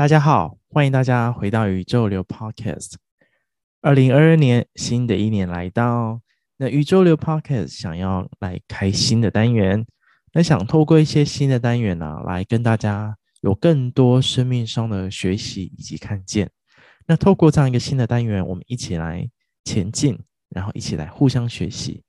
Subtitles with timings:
[0.00, 2.94] 大家好，欢迎大家回到宇宙流 Podcast。
[3.82, 6.22] 二零二二年，新的一年来到，
[6.56, 9.84] 那宇宙流 Podcast 想要来开新的单元，
[10.32, 16.50] 那想透过一些新的单元呢、啊，来跟大家有更多生命上的学习以及看见。
[17.06, 19.28] 那透过这样一个新的单元，我们一起来
[19.64, 22.02] 前进，然后一起来互相学习。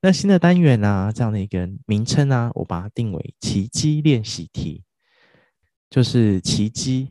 [0.00, 4.84] 那新的单元呢、啊，这样的一个名称呢、啊，我把它定为奇迹练习题，
[5.90, 7.10] 就是奇迹。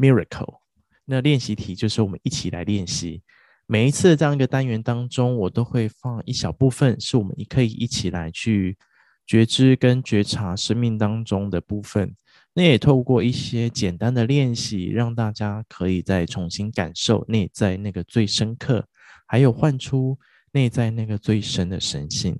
[0.00, 0.60] Miracle，
[1.04, 3.22] 那练习题就是我们一起来练习。
[3.66, 8.78] 每一次这样一个单元当中，我都会放一小部分，是我们可以一起来去
[9.26, 12.16] 觉知跟觉察生命当中的部分。
[12.54, 18.84] 那也透过一些简单的练习，让大家可以再重新感受内在那个最深刻，
[19.26, 20.18] 还有唤出
[20.50, 22.36] 内在那个最深的神性。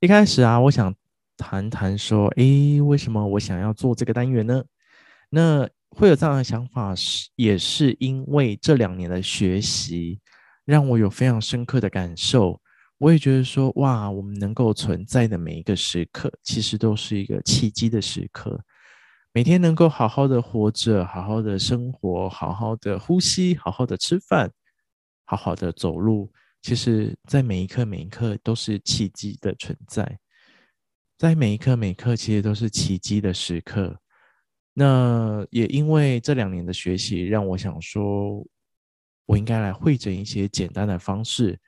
[0.00, 0.94] 一开始啊，我想
[1.38, 4.62] 谈谈说，诶，为什么我想要做这个单元呢？
[5.30, 5.66] 那
[5.98, 10.20] 会有这样的想法，是也是因为这两年的学习，
[10.66, 12.60] 让我有非常深刻的感受。
[12.98, 18.62] 我也觉得说，哇，我们能够存在的每一个时刻，其实都是一个奇迹的时刻。
[19.32, 24.52] 每天能够好好的活着，好好的生活，好好的呼吸，好好的吃饭，
[25.24, 30.18] 好好的走路，其实在每一刻每一刻都是奇迹的存在。
[31.16, 33.98] 在每一刻每一刻，其实都是奇迹的时刻。
[34.78, 38.46] 那也因为这两年的学习，让我想说，
[39.24, 41.58] 我应该来汇整一些简单的方式，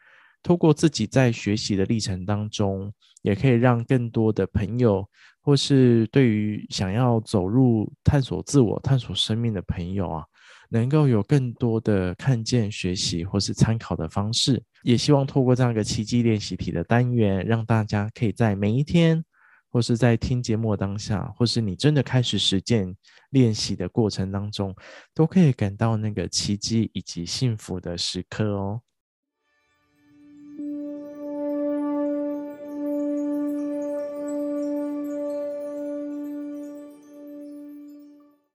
[0.43, 2.93] 透过自己在学习的历程当中，
[3.23, 5.09] 也可以让更多的朋友，
[5.41, 10.25] 或是对于想要走入探索自我、探索生命的朋友啊，
[10.69, 14.63] 能够有更多的看见、学习或是参考的方式。
[14.83, 19.25] 也希望透过这样一个奇迹练习题的单元，让大家可以在每一天。
[19.71, 22.97] 或是在听节目当下，或是你真的开始实践
[23.31, 24.75] 练习的过程当中，
[25.15, 28.81] 都可以感到那个奇迹以及幸福的时刻哦。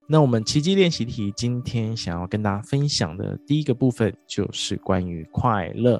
[0.06, 6.00] 那我们奇迹练习题今天想要跟大家分享的第一个部分，就是关于快乐。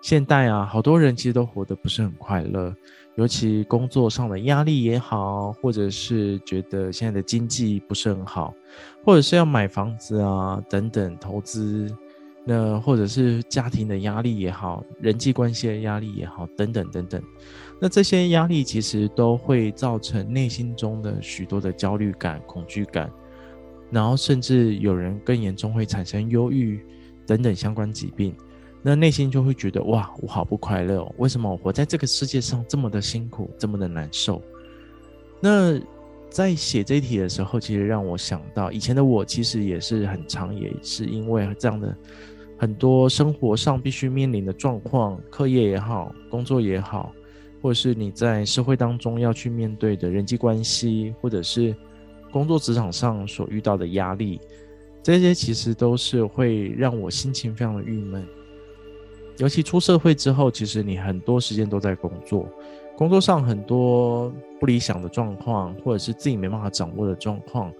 [0.00, 2.74] 现代啊，好多人其实都活得不是很快乐，
[3.16, 8.54] 尤其工作上的压力也好，或者是觉得现在的经济不是很好，
[9.04, 11.92] 或者是要买房子啊等等投资，
[12.44, 17.20] 那或者是家庭的压力也好，人际关系的压力也好，等等等等，
[17.80, 23.10] 那这些压力其实都会造成内心中的许多的焦虑感、恐惧感，
[23.90, 26.80] 然后甚至有人更严重会产生忧郁
[27.26, 28.32] 等等相关疾病。
[28.88, 31.14] 那内心就会觉得哇，我好不快乐哦！
[31.18, 34.40] 为什么我活在这个世界上这么的辛苦，这么的难受？
[35.42, 35.78] 那
[36.30, 41.94] 在写这一题的时候，其实让我想到以前的我，其实也是很长，也是因为这样的
[42.56, 47.12] 很多生活上必须面临的状况，课业也好，工作也好，
[47.60, 51.76] 或者是你在社会当中要去面对的人际关系，或者是
[52.32, 54.40] 工作职场上所遇到的压力，
[55.02, 58.26] 这些其实都是会让我心情非常的郁闷。
[59.38, 62.48] 尤其出社会之后，其实你很多时间都在工作，
[62.96, 67.72] 工作上很多不理想的状况，或者是自己没办法掌握的状况，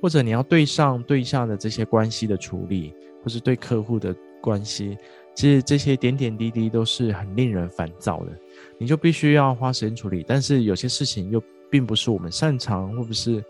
[0.00, 4.96] 或者你要对上对下的这些关系的处理，或是对客户的关系，
[5.34, 8.32] 其实这些点点滴滴都是很令人烦躁的，
[8.78, 10.24] 你就必须要花时间处理。
[10.26, 13.44] 但是有些事情又并不是我们擅长，或不是，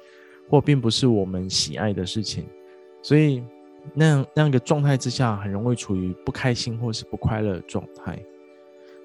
[0.49, 2.47] 或并不是我们喜爱的事情，
[3.03, 3.43] 所以。
[3.95, 8.19] 那样那样一个状态之下，很容易处于不开心或是不快乐的状态。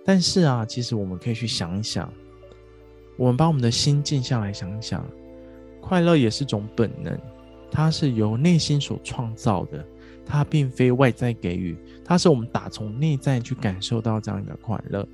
[0.04, 2.12] 但是啊，其实我们可以去想一想，
[3.18, 5.04] 我们把我们的心静下来想一想，
[5.82, 7.18] 快乐也是种本能，
[7.72, 9.84] 它是由内心所创造的，
[10.26, 15.08] 它并非外在给予，它是我们打从内在去感受到这样一个快乐。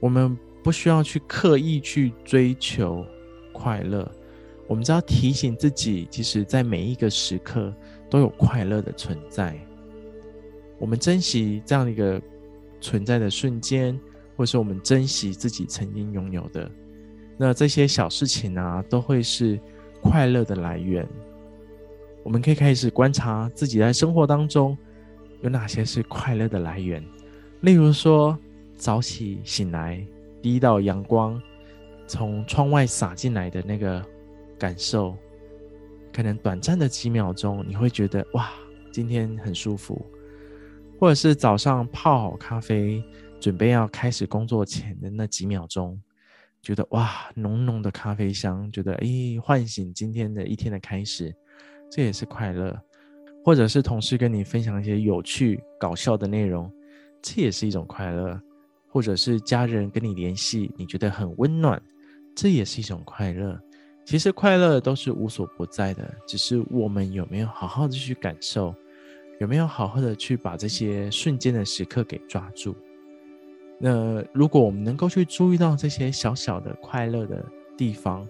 [0.00, 3.04] 我们不需要去刻意去追求
[3.52, 4.10] 快乐，
[4.68, 7.74] 我们只要提醒自己，其实在每一个时刻。
[8.10, 9.54] 都有快乐的存在，
[10.78, 12.18] 我们珍惜这样的一个
[12.80, 14.00] 存在的瞬间，
[14.34, 16.70] 或是我们珍惜自己曾经拥有的，
[17.36, 19.60] 那这些小事情啊，都会是
[20.00, 21.06] 快乐的来源。
[22.24, 24.74] 我们可以开始观察自己在生活当中
[25.42, 27.04] 有哪些是快乐的来源，
[27.60, 28.38] 例如说
[28.74, 30.02] 早起醒来，
[30.40, 31.38] 第一道阳光
[32.06, 34.02] 从窗外洒进来的那个
[34.58, 35.16] 感受。
[36.12, 38.50] 可能短暂的几秒钟，你会觉得哇，
[38.90, 40.04] 今天很舒服，
[40.98, 43.00] 或者是早上泡好咖啡，
[43.38, 46.00] 准备要开始工作前的那几秒钟，
[46.60, 51.32] 觉得哇，浓浓的咖啡香，觉得诶，唤醒今天的一天的开始，
[51.88, 52.74] 这也是快乐；
[53.44, 56.68] 或者是同事跟你分享一些有趣、搞笑的内容，
[57.22, 58.36] 这也是一种快乐；
[58.90, 61.80] 或者是家人跟你联系，你觉得很温暖，
[62.34, 63.56] 这也是一种快乐。
[64.08, 68.74] 其实快乐都是无所不在的，只是我们有没有好好的去感受，
[69.38, 72.74] 有没有好好的去把这些瞬间的时刻给抓住。
[73.78, 77.44] 那如果我们能够去注意到这些小小的快乐的
[77.76, 78.26] 地方，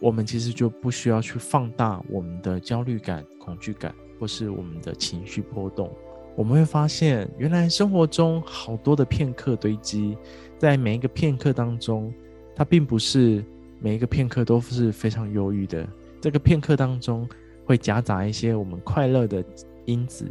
[0.00, 5.94] 我们其实就不需要去放大我们的焦虑感、恐惧感，或是我们的情绪波动。
[6.34, 10.16] 我们会发现，原来生活中好多的片刻堆积，
[10.56, 12.10] 在每一个片刻当中，
[12.56, 13.44] 它并不是
[13.80, 15.88] 每一个片刻都是非常忧郁的。
[16.20, 17.26] 这个片刻当中
[17.64, 19.42] 会夹杂一些我们快乐的
[19.86, 20.30] 因子，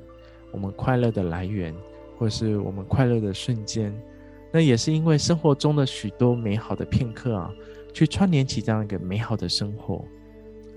[0.51, 1.73] 我们快乐的来源，
[2.17, 3.93] 或是我们快乐的瞬间。
[4.51, 7.51] 那也是因为生活中的许多美好的片刻啊，
[7.91, 10.05] 去串联起这样一个美好的生活。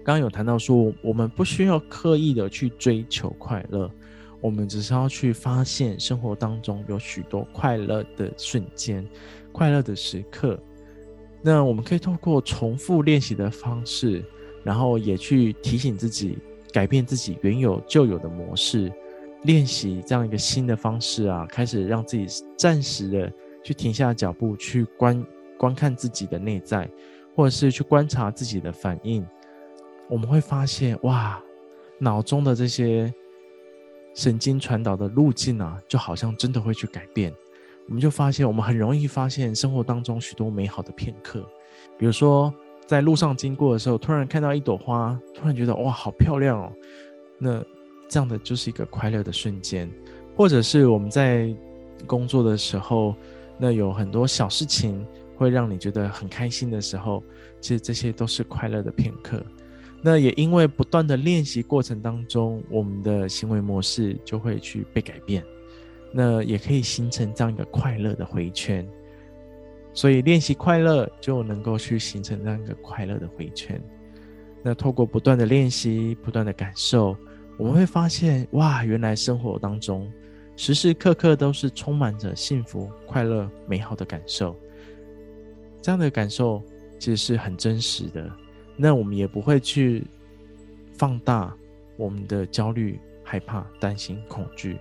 [0.05, 3.91] 刚刚有谈到说，我们不需要刻意的去追求快乐，
[4.41, 9.07] 我们只是要去发现生活当中有许多快乐的瞬间、
[9.53, 10.59] 快乐的时刻。
[11.43, 14.25] 那我们可以透过重复练习的方式，
[14.65, 16.39] 然后也去提醒自己，
[16.73, 18.93] 改变自己原有旧有的模式，
[19.43, 23.33] 练习这样一个新的方式啊，开始让自己暂时的。
[23.65, 25.25] 去停下脚步，去观
[25.57, 26.91] 观看自己的内在，
[27.33, 29.25] 或者是去观察自己的反应，
[30.09, 31.41] 我们会发现，哇，
[31.97, 33.15] 脑中的这些
[34.17, 37.33] 神经传导的路径啊，就好像真的会去改变。
[37.87, 41.45] 我们就发现，我们很容易发现生活当中许多美好的片刻，
[41.99, 42.53] 比如说
[42.87, 46.73] 在路上经过的时候，突然看到一朵花，突然觉得哇，好漂亮哦。
[47.39, 47.63] 那
[48.09, 49.91] 这样的就是一个快乐的瞬间，
[50.37, 51.55] 或者是我们在
[52.07, 53.15] 工作的时候。
[53.59, 55.07] 那有很多小事情
[55.37, 57.23] 会让你觉得很开心的时候，
[57.61, 59.41] 其实这些都是快乐的片刻。
[60.03, 65.45] 那也因为不断的练习过程当中，我们的行为模式就会去被改变。
[66.13, 68.87] 那也可以形成这样一个快乐的回圈。
[69.95, 73.81] 所以练习快乐就能够去形成这样一个快乐的回圈。
[74.63, 77.17] 那透过不断的练习、不断的感受，
[77.59, 80.11] 我们会发现，哇，原来生活当中。
[80.55, 84.55] 时时刻刻都是充满着幸福、快乐、美好的感受，
[85.81, 86.63] 这样的感受
[86.99, 88.31] 其实是很真实的。
[88.77, 90.05] 那我们也不会去
[90.95, 91.57] 放大
[91.97, 94.79] 我们的焦虑、害怕、担心、恐惧，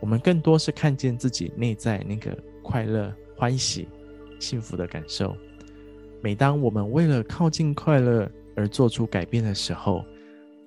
[0.00, 3.88] 我们更多是看见自己内在那个快乐、欢喜、
[4.38, 5.36] 幸福的感受。
[6.22, 10.04] 每当我们为了靠近快乐而做出改变的时候，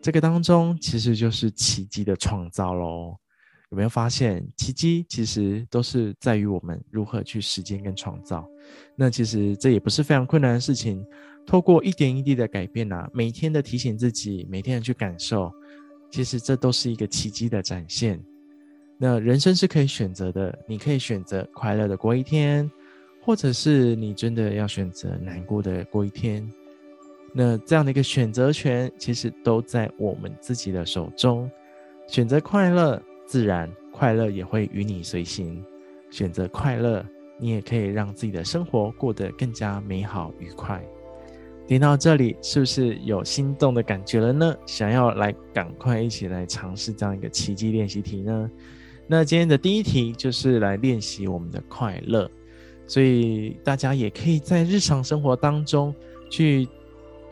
[0.02, 3.16] 这个当中其实就是奇迹的创造喽。
[3.70, 8.48] 有没有发现，奇迹其实都是在于我们如何去实践跟创造。
[8.96, 11.04] 那其实这也不是非常困难的事情。
[11.46, 15.52] 透过一点一滴的改变啊，每天的提醒自己，每天的去感受，
[16.12, 18.24] 其实这都是一个奇迹的展现。
[19.06, 22.72] 那人生是可以选择的，你可以选择快乐的过一天，
[23.22, 26.50] 或者是你真的要选择难过的过一天。
[27.34, 31.52] 那这样的一个选择权，其实都在我们自己的手中。
[32.08, 33.02] 选择快乐。
[33.26, 35.64] 自然快乐也会与你随行，
[36.12, 37.04] 选择快乐，
[37.40, 40.82] 你也可以让自己的生活过得更加美好愉快。
[41.68, 44.56] 听到这里，是不是有心动的感觉了呢？
[44.66, 48.52] 想要来赶快一起来尝试这样一个奇迹练习题呢？
[49.08, 52.30] 那今天的第一题就是来练习我们的快乐，
[52.88, 55.94] 所以大家也可以在日常生活当中
[56.30, 56.68] 去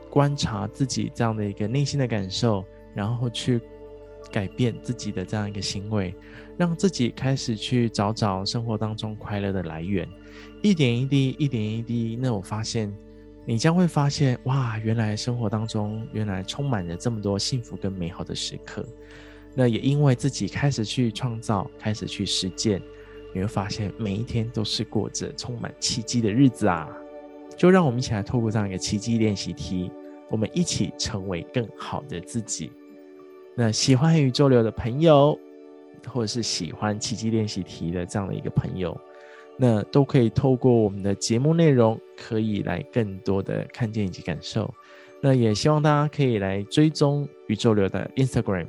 [0.09, 2.63] 观察自己这样的一个内心的感受，
[2.93, 3.59] 然后去。
[4.31, 6.13] 改变自己的这样一个行为，
[6.55, 10.07] 让自己开始去找找生活当中快乐的来源，
[10.61, 12.17] 一点一滴，一点一滴。
[12.21, 12.95] 那我发现，
[13.45, 18.85] 你将会发现，哇，原来生活当中原来充满了这么多幸福跟美好的时刻。
[19.53, 22.81] 那也因为自己开始去创造，开始去实践，
[23.33, 26.87] 你会发现每一天都是过着充满奇迹的日子啊！
[27.57, 29.91] 就让我们一起来透过这样一个奇迹练习题，
[30.29, 32.71] 我们一起成为更好的自己。
[33.55, 35.37] 那喜欢宇宙流的朋友，
[36.07, 38.97] 或者是喜欢奇迹练习题的这样的一个朋友，
[39.57, 44.73] 那都可以透过我们的节目内容，可以来更多的看见以及感受。
[45.21, 48.65] 那也希望大家可以来追踪宇宙流的 Instagram，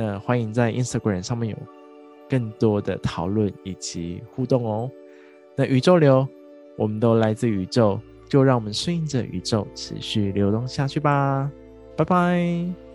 [0.00, 1.56] 那欢迎在 Instagram 上面有
[2.30, 4.88] 更多的讨论以及互动哦。
[5.56, 6.24] 那宇宙流，
[6.76, 11.50] 我们都来自宇宙，就让我们顺应着宇宙持续流动下去吧。
[11.96, 12.87] 拜拜。